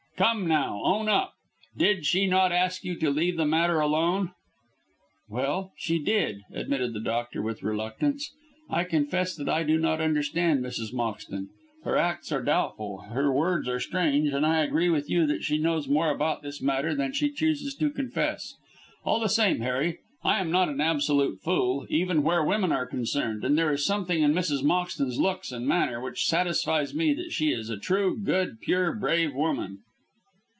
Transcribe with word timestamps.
Come, 0.17 0.45
now, 0.47 0.79
own 0.83 1.09
up! 1.09 1.33
Did 1.75 2.05
she 2.05 2.27
not 2.27 2.51
ask 2.51 2.83
you 2.83 2.93
to 2.99 3.09
leave 3.09 3.37
the 3.37 3.45
matter 3.47 3.79
alone?" 3.79 4.33
"Well, 5.27 5.71
she 5.77 5.97
did," 5.97 6.43
admitted 6.53 6.93
the 6.93 6.99
doctor, 6.99 7.41
with 7.41 7.63
reluctance. 7.63 8.31
"I 8.69 8.83
confess 8.83 9.33
that 9.35 9.49
I 9.49 9.63
do 9.63 9.79
not 9.79 9.99
understand 9.99 10.63
Mrs. 10.63 10.93
Moxton. 10.93 11.47
Her 11.83 11.97
acts 11.97 12.31
are 12.31 12.43
doubtful, 12.43 12.99
her 13.01 13.33
words 13.33 13.67
are 13.67 13.79
strange, 13.79 14.29
and 14.31 14.45
I 14.45 14.59
agree 14.59 14.89
with 14.91 15.09
you 15.09 15.25
that 15.25 15.43
she 15.43 15.57
knows 15.57 15.87
more 15.87 16.11
about 16.11 16.43
this 16.43 16.61
matter 16.61 16.93
than 16.93 17.13
she 17.13 17.31
chooses 17.31 17.73
to 17.77 17.89
confess. 17.89 18.53
All 19.03 19.19
the 19.19 19.27
same, 19.27 19.61
Harry, 19.61 20.01
I 20.23 20.39
am 20.39 20.51
not 20.51 20.69
an 20.69 20.79
absolute 20.81 21.41
fool, 21.41 21.87
even 21.89 22.21
where 22.21 22.43
women 22.45 22.71
are 22.71 22.85
concerned; 22.85 23.43
and 23.43 23.57
there 23.57 23.71
is 23.73 23.83
something 23.87 24.21
in 24.21 24.33
Mrs. 24.33 24.61
Moxton's 24.61 25.17
looks 25.19 25.51
and 25.51 25.67
manner 25.67 25.99
which 25.99 26.25
satisfies 26.27 26.93
me 26.93 27.11
that 27.15 27.31
she 27.31 27.49
is 27.51 27.71
a 27.71 27.77
true, 27.77 28.19
good, 28.23 28.59
pure, 28.61 28.93
brave 28.93 29.33
woman." 29.33 29.79